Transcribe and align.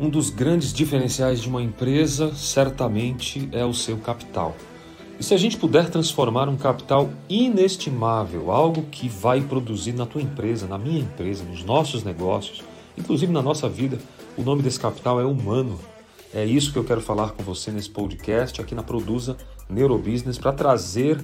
Um 0.00 0.08
dos 0.08 0.30
grandes 0.30 0.72
diferenciais 0.72 1.42
de 1.42 1.48
uma 1.50 1.62
empresa 1.62 2.34
certamente 2.34 3.46
é 3.52 3.66
o 3.66 3.74
seu 3.74 3.98
capital. 3.98 4.56
E 5.18 5.22
se 5.22 5.34
a 5.34 5.36
gente 5.36 5.58
puder 5.58 5.90
transformar 5.90 6.48
um 6.48 6.56
capital 6.56 7.10
inestimável, 7.28 8.50
algo 8.50 8.84
que 8.84 9.10
vai 9.10 9.42
produzir 9.42 9.92
na 9.92 10.06
tua 10.06 10.22
empresa, 10.22 10.66
na 10.66 10.78
minha 10.78 11.00
empresa, 11.00 11.44
nos 11.44 11.62
nossos 11.62 12.02
negócios, 12.02 12.62
inclusive 12.96 13.30
na 13.30 13.42
nossa 13.42 13.68
vida, 13.68 13.98
o 14.38 14.42
nome 14.42 14.62
desse 14.62 14.80
capital 14.80 15.20
é 15.20 15.24
humano. 15.26 15.78
É 16.32 16.46
isso 16.46 16.72
que 16.72 16.78
eu 16.78 16.84
quero 16.84 17.02
falar 17.02 17.32
com 17.32 17.42
você 17.42 17.70
nesse 17.70 17.90
podcast 17.90 18.58
aqui 18.58 18.74
na 18.74 18.82
Produza 18.82 19.36
Neurobusiness 19.68 20.38
para 20.38 20.54
trazer 20.54 21.20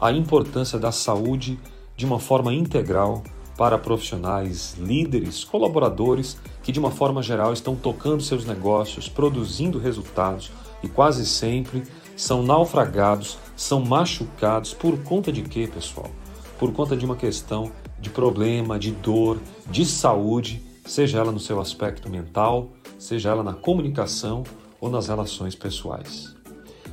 a 0.00 0.10
importância 0.10 0.80
da 0.80 0.90
saúde 0.90 1.60
de 1.96 2.04
uma 2.04 2.18
forma 2.18 2.52
integral 2.52 3.22
para 3.56 3.78
profissionais, 3.78 4.76
líderes, 4.78 5.44
colaboradores 5.44 6.36
que 6.62 6.72
de 6.72 6.78
uma 6.78 6.90
forma 6.90 7.22
geral 7.22 7.52
estão 7.52 7.74
tocando 7.74 8.22
seus 8.22 8.44
negócios, 8.44 9.08
produzindo 9.08 9.78
resultados 9.78 10.50
e 10.82 10.88
quase 10.88 11.24
sempre 11.24 11.82
são 12.16 12.42
naufragados, 12.42 13.38
são 13.56 13.80
machucados 13.80 14.74
por 14.74 14.98
conta 15.02 15.32
de 15.32 15.42
quê, 15.42 15.66
pessoal? 15.72 16.10
Por 16.58 16.72
conta 16.72 16.96
de 16.96 17.04
uma 17.04 17.16
questão 17.16 17.70
de 17.98 18.10
problema, 18.10 18.78
de 18.78 18.90
dor, 18.90 19.38
de 19.70 19.84
saúde, 19.84 20.62
seja 20.84 21.18
ela 21.18 21.32
no 21.32 21.40
seu 21.40 21.60
aspecto 21.60 22.08
mental, 22.08 22.68
seja 22.98 23.30
ela 23.30 23.42
na 23.42 23.52
comunicação 23.52 24.44
ou 24.80 24.90
nas 24.90 25.08
relações 25.08 25.54
pessoais. 25.54 26.34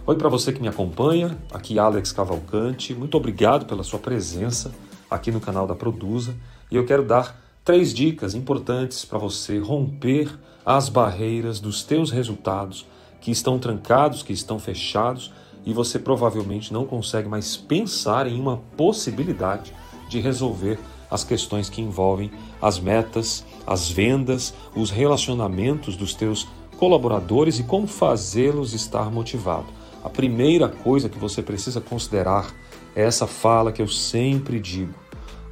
Oi 0.06 0.16
para 0.18 0.28
você 0.28 0.52
que 0.52 0.62
me 0.62 0.68
acompanha, 0.68 1.38
aqui 1.54 1.80
Alex 1.80 2.12
Cavalcante, 2.12 2.94
muito 2.94 3.16
obrigado 3.16 3.66
pela 3.66 3.84
sua 3.84 4.00
presença 4.00 4.74
aqui 5.10 5.32
no 5.32 5.40
canal 5.40 5.66
da 5.66 5.76
Produza 5.76 6.36
e 6.74 6.76
eu 6.76 6.84
quero 6.84 7.04
dar 7.04 7.40
três 7.64 7.94
dicas 7.94 8.34
importantes 8.34 9.06
para 9.06 9.20
você 9.20 9.60
romper 9.60 10.28
as 10.66 10.90
barreiras 10.90 11.60
dos 11.60 11.84
teus 11.84 12.10
resultados 12.10 12.88
que 13.22 13.30
estão 13.30 13.60
trancados, 13.60 14.24
que 14.24 14.34
estão 14.34 14.58
fechados 14.58 15.32
e 15.64 15.72
você 15.72 16.00
provavelmente 16.00 16.74
não 16.74 16.84
consegue 16.84 17.30
mais 17.30 17.56
pensar 17.56 18.26
em 18.26 18.42
uma 18.42 18.58
possibilidade 18.76 19.72
de 20.10 20.20
resolver 20.20 20.80
as 21.12 21.24
questões 21.24 21.70
que 21.70 21.80
envolvem 21.80 22.32
as 22.60 22.80
metas, 22.80 23.46
as 23.68 23.92
vendas, 23.92 24.52
os 24.76 24.90
relacionamentos 24.90 25.96
dos 25.96 26.16
teus 26.16 26.48
colaboradores 26.80 27.60
e 27.60 27.64
como 27.64 27.86
fazê-los 27.86 28.74
estar 28.74 29.12
motivados. 29.12 29.70
A 30.04 30.10
primeira 30.10 30.68
coisa 30.68 31.08
que 31.08 31.20
você 31.20 31.44
precisa 31.44 31.80
considerar 31.80 32.52
é 32.96 33.04
essa 33.04 33.28
fala 33.28 33.72
que 33.72 33.82
eu 33.82 33.88
sempre 33.88 34.60
digo. 34.60 35.03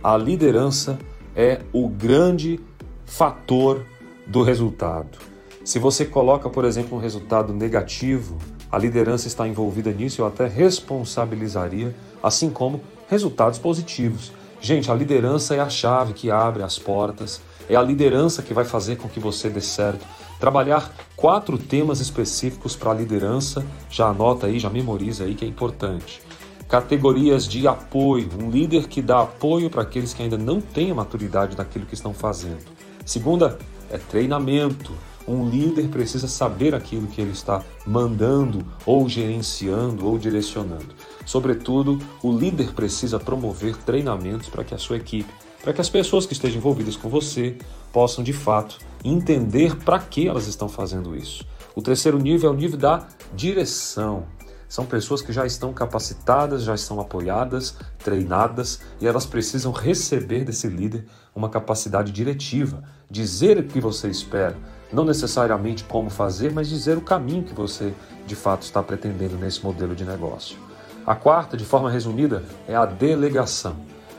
A 0.03 0.17
liderança 0.17 0.97
é 1.35 1.61
o 1.71 1.87
grande 1.87 2.59
fator 3.05 3.85
do 4.25 4.41
resultado. 4.41 5.19
Se 5.63 5.77
você 5.77 6.05
coloca, 6.05 6.49
por 6.49 6.65
exemplo, 6.65 6.97
um 6.97 6.99
resultado 6.99 7.53
negativo, 7.53 8.39
a 8.71 8.79
liderança 8.79 9.27
está 9.27 9.47
envolvida 9.47 9.91
nisso, 9.91 10.19
eu 10.19 10.25
até 10.25 10.47
responsabilizaria, 10.47 11.95
assim 12.23 12.49
como 12.49 12.81
resultados 13.07 13.59
positivos. 13.59 14.31
Gente, 14.59 14.89
a 14.89 14.95
liderança 14.95 15.53
é 15.53 15.59
a 15.59 15.69
chave 15.69 16.13
que 16.13 16.31
abre 16.31 16.63
as 16.63 16.79
portas, 16.79 17.39
é 17.69 17.75
a 17.75 17.81
liderança 17.83 18.41
que 18.41 18.55
vai 18.55 18.65
fazer 18.65 18.95
com 18.95 19.07
que 19.07 19.19
você 19.19 19.51
dê 19.51 19.61
certo. 19.61 20.03
Trabalhar 20.39 20.91
quatro 21.15 21.59
temas 21.59 21.99
específicos 21.99 22.75
para 22.75 22.89
a 22.89 22.95
liderança, 22.95 23.63
já 23.87 24.07
anota 24.07 24.47
aí, 24.47 24.57
já 24.57 24.69
memoriza 24.71 25.25
aí 25.25 25.35
que 25.35 25.45
é 25.45 25.47
importante. 25.47 26.23
Categorias 26.71 27.49
de 27.49 27.67
apoio, 27.67 28.29
um 28.41 28.49
líder 28.49 28.87
que 28.87 29.01
dá 29.01 29.23
apoio 29.23 29.69
para 29.69 29.81
aqueles 29.81 30.13
que 30.13 30.23
ainda 30.23 30.37
não 30.37 30.61
têm 30.61 30.89
a 30.89 30.95
maturidade 30.95 31.53
daquilo 31.53 31.85
que 31.85 31.93
estão 31.93 32.13
fazendo. 32.13 32.63
Segunda 33.05 33.59
é 33.89 33.97
treinamento, 33.97 34.93
um 35.27 35.49
líder 35.49 35.89
precisa 35.89 36.29
saber 36.29 36.73
aquilo 36.73 37.07
que 37.07 37.19
ele 37.19 37.31
está 37.31 37.61
mandando, 37.85 38.65
ou 38.85 39.09
gerenciando, 39.09 40.07
ou 40.07 40.17
direcionando. 40.17 40.95
Sobretudo, 41.25 41.99
o 42.23 42.31
líder 42.31 42.71
precisa 42.71 43.19
promover 43.19 43.75
treinamentos 43.75 44.47
para 44.47 44.63
que 44.63 44.73
a 44.73 44.77
sua 44.77 44.95
equipe, 44.95 45.29
para 45.61 45.73
que 45.73 45.81
as 45.81 45.89
pessoas 45.89 46.25
que 46.25 46.31
estejam 46.31 46.59
envolvidas 46.59 46.95
com 46.95 47.09
você 47.09 47.57
possam 47.91 48.23
de 48.23 48.31
fato 48.31 48.79
entender 49.03 49.75
para 49.75 49.99
que 49.99 50.25
elas 50.25 50.47
estão 50.47 50.69
fazendo 50.69 51.17
isso. 51.17 51.45
O 51.75 51.81
terceiro 51.81 52.17
nível 52.17 52.49
é 52.49 52.53
o 52.53 52.55
nível 52.55 52.77
da 52.77 53.09
direção. 53.35 54.23
São 54.71 54.85
pessoas 54.85 55.21
que 55.21 55.33
já 55.33 55.45
estão 55.45 55.73
capacitadas, 55.73 56.63
já 56.63 56.73
estão 56.73 57.01
apoiadas, 57.01 57.75
treinadas 58.01 58.79
e 59.01 59.05
elas 59.05 59.25
precisam 59.25 59.73
receber 59.73 60.45
desse 60.45 60.69
líder 60.69 61.05
uma 61.35 61.49
capacidade 61.49 62.09
diretiva, 62.09 62.81
dizer 63.09 63.57
o 63.57 63.63
que 63.65 63.81
você 63.81 64.07
espera, 64.07 64.55
não 64.89 65.03
necessariamente 65.03 65.83
como 65.83 66.09
fazer, 66.09 66.53
mas 66.53 66.69
dizer 66.69 66.97
o 66.97 67.01
caminho 67.01 67.43
que 67.43 67.53
você 67.53 67.93
de 68.25 68.33
fato 68.33 68.61
está 68.61 68.81
pretendendo 68.81 69.35
nesse 69.35 69.61
modelo 69.61 69.93
de 69.93 70.05
negócio. 70.05 70.57
A 71.05 71.15
quarta, 71.15 71.57
de 71.57 71.65
forma 71.65 71.91
resumida, 71.91 72.41
é 72.65 72.73
a 72.73 72.85
delegação. 72.85 73.75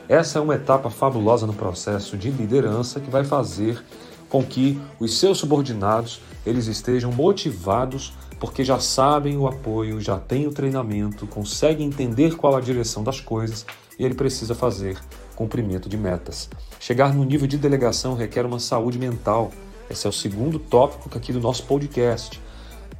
Essa 0.07 0.37
é 0.37 0.41
uma 0.43 0.53
etapa 0.53 0.91
fabulosa 0.91 1.47
no 1.47 1.53
processo 1.55 2.15
de 2.15 2.29
liderança 2.29 2.99
que 2.99 3.09
vai 3.09 3.23
fazer 3.23 3.83
com 4.29 4.43
que 4.43 4.79
os 4.99 5.17
seus 5.17 5.39
subordinados 5.39 6.21
eles 6.45 6.67
estejam 6.67 7.11
motivados 7.11 8.13
porque 8.43 8.61
já 8.61 8.77
sabem 8.77 9.37
o 9.37 9.47
apoio, 9.47 10.01
já 10.01 10.19
têm 10.19 10.45
o 10.45 10.51
treinamento, 10.51 11.25
conseguem 11.25 11.87
entender 11.87 12.35
qual 12.35 12.57
a 12.57 12.59
direção 12.59 13.01
das 13.01 13.21
coisas 13.21 13.65
e 13.97 14.03
ele 14.03 14.15
precisa 14.15 14.53
fazer 14.53 14.99
cumprimento 15.33 15.87
de 15.87 15.95
metas. 15.95 16.49
Chegar 16.77 17.13
no 17.13 17.23
nível 17.23 17.47
de 17.47 17.57
delegação 17.57 18.15
requer 18.15 18.45
uma 18.45 18.59
saúde 18.59 18.99
mental, 18.99 19.49
esse 19.89 20.05
é 20.05 20.09
o 20.09 20.11
segundo 20.11 20.59
tópico 20.59 21.17
aqui 21.17 21.31
do 21.31 21.39
nosso 21.39 21.63
podcast. 21.63 22.41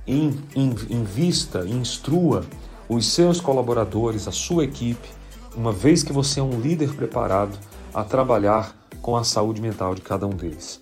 In, 0.07 0.33
in, 0.55 0.75
invista, 0.89 1.67
instrua 1.67 2.45
os 2.87 3.05
seus 3.07 3.41
colaboradores, 3.41 4.29
a 4.29 4.31
sua 4.31 4.63
equipe, 4.63 5.09
uma 5.53 5.73
vez 5.73 6.03
que 6.03 6.13
você 6.13 6.39
é 6.39 6.43
um 6.43 6.57
líder 6.57 6.95
preparado 6.95 7.59
a 7.93 8.01
trabalhar 8.01 8.73
com 9.01 9.17
a 9.17 9.25
saúde 9.25 9.61
mental 9.61 9.93
de 9.93 9.99
cada 9.99 10.25
um 10.25 10.33
deles. 10.33 10.81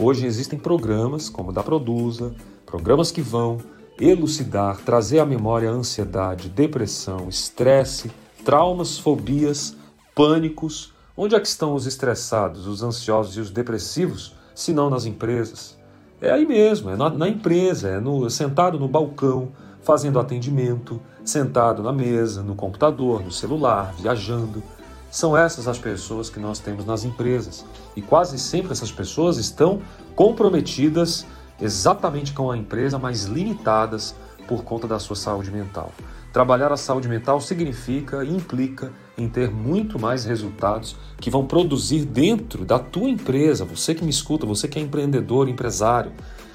Hoje 0.00 0.26
existem 0.26 0.58
programas 0.58 1.28
como 1.28 1.50
o 1.50 1.52
da 1.52 1.62
Produza, 1.62 2.34
programas 2.66 3.12
que 3.12 3.22
vão 3.22 3.58
elucidar, 3.98 4.78
trazer 4.78 5.18
à 5.18 5.26
memória 5.26 5.70
ansiedade, 5.70 6.48
depressão, 6.48 7.28
estresse, 7.28 8.10
traumas, 8.44 8.98
fobias, 8.98 9.76
pânicos. 10.14 10.92
Onde 11.16 11.34
é 11.34 11.40
que 11.40 11.48
estão 11.48 11.74
os 11.74 11.86
estressados, 11.86 12.66
os 12.66 12.82
ansiosos 12.82 13.36
e 13.36 13.40
os 13.40 13.50
depressivos? 13.50 14.38
se 14.60 14.72
não 14.72 14.90
nas 14.90 15.06
empresas. 15.06 15.78
É 16.20 16.30
aí 16.30 16.46
mesmo, 16.46 16.90
é 16.90 16.96
na, 16.96 17.08
na 17.08 17.28
empresa, 17.28 17.88
é 17.88 18.00
no, 18.00 18.28
sentado 18.28 18.78
no 18.78 18.86
balcão, 18.86 19.52
fazendo 19.82 20.20
atendimento, 20.20 21.00
sentado 21.24 21.82
na 21.82 21.92
mesa, 21.92 22.42
no 22.42 22.54
computador, 22.54 23.22
no 23.22 23.32
celular, 23.32 23.94
viajando. 23.98 24.62
São 25.10 25.36
essas 25.36 25.66
as 25.66 25.78
pessoas 25.78 26.28
que 26.28 26.38
nós 26.38 26.58
temos 26.58 26.84
nas 26.84 27.04
empresas. 27.04 27.64
E 27.96 28.02
quase 28.02 28.38
sempre 28.38 28.72
essas 28.72 28.92
pessoas 28.92 29.38
estão 29.38 29.80
comprometidas 30.14 31.26
exatamente 31.60 32.32
com 32.32 32.50
a 32.50 32.56
empresa, 32.56 32.98
mas 32.98 33.24
limitadas 33.24 34.14
por 34.46 34.64
conta 34.64 34.86
da 34.86 34.98
sua 34.98 35.16
saúde 35.16 35.50
mental. 35.50 35.92
Trabalhar 36.32 36.72
a 36.72 36.76
saúde 36.76 37.08
mental 37.08 37.40
significa 37.40 38.24
e 38.24 38.34
implica 38.34 38.92
em 39.18 39.28
ter 39.28 39.50
muito 39.50 39.98
mais 39.98 40.24
resultados 40.24 40.96
que 41.18 41.30
vão 41.30 41.44
produzir 41.44 42.04
dentro 42.04 42.64
da 42.64 42.78
tua 42.78 43.08
empresa, 43.08 43.64
você 43.64 43.94
que 43.94 44.04
me 44.04 44.10
escuta, 44.10 44.46
você 44.46 44.68
que 44.68 44.78
é 44.78 44.82
empreendedor, 44.82 45.48
empresário, 45.48 46.12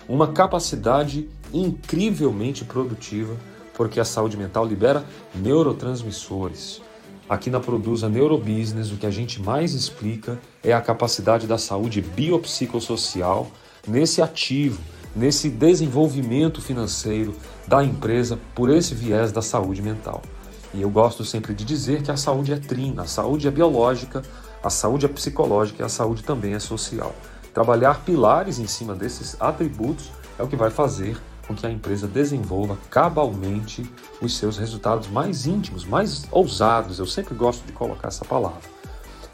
uma 0.07 0.29
capacidade 0.29 1.29
incrivelmente 1.53 2.63
produtiva, 2.63 3.35
porque 3.73 3.99
a 3.99 4.05
saúde 4.05 4.37
mental 4.37 4.65
libera 4.65 5.05
neurotransmissores. 5.33 6.81
Aqui 7.27 7.49
na 7.49 7.59
Produza 7.59 8.07
Neurobusiness, 8.07 8.91
o 8.91 8.97
que 8.97 9.05
a 9.05 9.11
gente 9.11 9.41
mais 9.41 9.73
explica 9.73 10.39
é 10.63 10.71
a 10.73 10.81
capacidade 10.81 11.47
da 11.47 11.57
saúde 11.57 11.99
biopsicossocial 12.01 13.47
nesse 13.87 14.21
ativo, 14.21 14.79
nesse 15.15 15.49
desenvolvimento 15.49 16.61
financeiro 16.61 17.33
da 17.67 17.83
empresa 17.83 18.37
por 18.53 18.69
esse 18.69 18.93
viés 18.93 19.31
da 19.31 19.41
saúde 19.41 19.81
mental. 19.81 20.21
E 20.73 20.81
eu 20.81 20.89
gosto 20.89 21.23
sempre 21.23 21.53
de 21.53 21.63
dizer 21.63 22.03
que 22.03 22.11
a 22.11 22.17
saúde 22.17 22.51
é 22.51 22.57
trina, 22.57 23.03
a 23.03 23.07
saúde 23.07 23.47
é 23.47 23.51
biológica, 23.51 24.21
a 24.61 24.69
saúde 24.69 25.05
é 25.05 25.09
psicológica 25.09 25.81
e 25.81 25.85
a 25.85 25.89
saúde 25.89 26.23
também 26.23 26.53
é 26.53 26.59
social. 26.59 27.15
Trabalhar 27.53 28.01
pilares 28.03 28.59
em 28.59 28.67
cima 28.67 28.93
desses 28.93 29.37
atributos 29.39 30.11
é 30.37 30.43
o 30.43 30.47
que 30.47 30.57
vai 30.57 30.69
fazer 30.69 31.17
com 31.47 31.55
que 31.55 31.65
a 31.65 31.71
empresa 31.71 32.07
desenvolva 32.07 32.77
cabalmente 32.89 33.89
os 34.21 34.37
seus 34.37 34.57
resultados 34.57 35.07
mais 35.07 35.45
íntimos, 35.45 35.85
mais 35.85 36.25
ousados. 36.31 36.99
Eu 36.99 37.05
sempre 37.05 37.35
gosto 37.35 37.65
de 37.65 37.71
colocar 37.71 38.07
essa 38.07 38.25
palavra. 38.25 38.59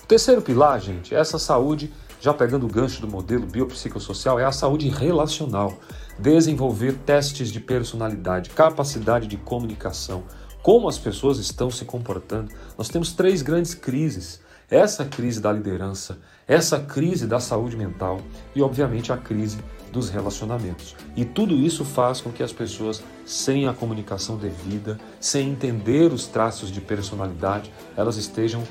O 0.03 0.05
terceiro 0.05 0.41
pilar, 0.41 0.79
gente, 0.79 1.15
é 1.15 1.19
essa 1.19 1.39
saúde 1.39 1.91
já 2.21 2.31
pegando 2.31 2.67
o 2.67 2.69
gancho 2.69 3.01
do 3.01 3.07
modelo 3.07 3.47
biopsicossocial, 3.47 4.39
é 4.39 4.45
a 4.45 4.51
saúde 4.51 4.87
relacional. 4.87 5.73
Desenvolver 6.19 6.93
testes 6.99 7.51
de 7.51 7.59
personalidade, 7.59 8.51
capacidade 8.51 9.25
de 9.25 9.37
comunicação, 9.37 10.23
como 10.61 10.87
as 10.87 10.99
pessoas 10.99 11.39
estão 11.39 11.71
se 11.71 11.83
comportando. 11.83 12.51
Nós 12.77 12.89
temos 12.89 13.11
três 13.11 13.41
grandes 13.41 13.73
crises: 13.73 14.39
essa 14.69 15.03
crise 15.03 15.41
da 15.41 15.51
liderança, 15.51 16.19
essa 16.47 16.79
crise 16.79 17.25
da 17.25 17.39
saúde 17.39 17.75
mental 17.75 18.21
e, 18.55 18.61
obviamente, 18.61 19.11
a 19.11 19.17
crise 19.17 19.57
dos 19.91 20.09
relacionamentos. 20.09 20.95
E 21.15 21.25
tudo 21.25 21.55
isso 21.55 21.83
faz 21.83 22.21
com 22.21 22.31
que 22.31 22.43
as 22.43 22.53
pessoas, 22.53 23.03
sem 23.25 23.67
a 23.67 23.73
comunicação 23.73 24.37
devida, 24.37 24.99
sem 25.19 25.49
entender 25.49 26.13
os 26.13 26.27
traços 26.27 26.71
de 26.71 26.79
personalidade, 26.79 27.73
elas 27.97 28.15
estejam 28.15 28.63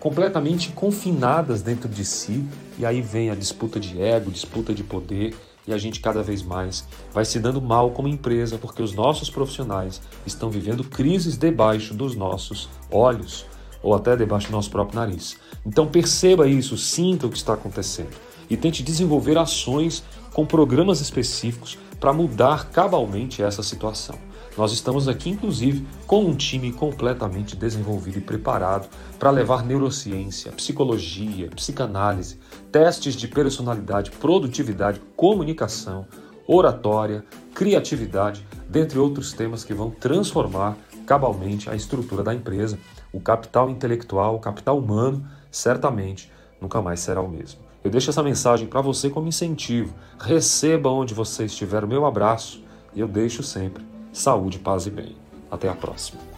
completamente 0.00 0.70
confinadas 0.70 1.62
dentro 1.62 1.88
de 1.88 2.04
si, 2.04 2.44
e 2.78 2.86
aí 2.86 3.00
vem 3.00 3.30
a 3.30 3.34
disputa 3.34 3.78
de 3.78 4.00
ego, 4.00 4.30
disputa 4.30 4.74
de 4.74 4.82
poder, 4.82 5.34
e 5.66 5.72
a 5.72 5.78
gente 5.78 6.00
cada 6.00 6.22
vez 6.22 6.42
mais 6.42 6.86
vai 7.12 7.24
se 7.24 7.38
dando 7.40 7.60
mal 7.60 7.90
como 7.90 8.08
empresa 8.08 8.58
porque 8.58 8.82
os 8.82 8.92
nossos 8.92 9.30
profissionais 9.30 10.00
estão 10.26 10.50
vivendo 10.50 10.84
crises 10.84 11.36
debaixo 11.36 11.94
dos 11.94 12.14
nossos 12.14 12.68
olhos 12.90 13.46
ou 13.82 13.94
até 13.94 14.16
debaixo 14.16 14.48
do 14.48 14.52
nosso 14.52 14.70
próprio 14.70 14.98
nariz. 14.98 15.38
Então 15.64 15.86
perceba 15.86 16.46
isso, 16.46 16.76
sinta 16.76 17.26
o 17.26 17.30
que 17.30 17.36
está 17.36 17.54
acontecendo 17.54 18.14
e 18.48 18.56
tente 18.56 18.82
desenvolver 18.82 19.38
ações 19.38 20.04
com 20.32 20.44
programas 20.44 21.00
específicos 21.00 21.78
para 21.98 22.12
mudar 22.12 22.70
cabalmente 22.70 23.42
essa 23.42 23.62
situação. 23.62 24.18
Nós 24.56 24.70
estamos 24.72 25.08
aqui, 25.08 25.30
inclusive, 25.30 25.84
com 26.06 26.24
um 26.24 26.34
time 26.34 26.72
completamente 26.72 27.56
desenvolvido 27.56 28.18
e 28.18 28.20
preparado 28.20 28.88
para 29.18 29.30
levar 29.30 29.64
neurociência, 29.64 30.52
psicologia, 30.52 31.50
psicanálise, 31.50 32.38
testes 32.70 33.16
de 33.16 33.26
personalidade, 33.26 34.12
produtividade, 34.12 35.00
comunicação, 35.16 36.06
oratória, 36.46 37.24
criatividade, 37.52 38.46
dentre 38.68 38.96
outros 38.96 39.32
temas 39.32 39.64
que 39.64 39.74
vão 39.74 39.90
transformar 39.90 40.76
cabalmente 41.04 41.68
a 41.68 41.74
estrutura 41.74 42.22
da 42.22 42.32
empresa. 42.32 42.78
O 43.12 43.20
capital 43.20 43.68
intelectual, 43.68 44.36
o 44.36 44.40
capital 44.40 44.78
humano, 44.78 45.26
certamente 45.50 46.30
nunca 46.60 46.80
mais 46.80 47.00
será 47.00 47.20
o 47.20 47.28
mesmo. 47.28 47.60
Eu 47.82 47.90
deixo 47.90 48.08
essa 48.08 48.22
mensagem 48.22 48.68
para 48.68 48.80
você 48.80 49.10
como 49.10 49.26
incentivo. 49.26 49.92
Receba 50.18 50.88
onde 50.90 51.12
você 51.12 51.44
estiver 51.44 51.82
o 51.82 51.88
meu 51.88 52.06
abraço 52.06 52.62
e 52.94 53.00
eu 53.00 53.08
deixo 53.08 53.42
sempre 53.42 53.93
saúde, 54.14 54.58
paz 54.58 54.86
e 54.86 54.90
bem. 54.90 55.16
Até 55.50 55.68
a 55.68 55.74
próxima. 55.74 56.33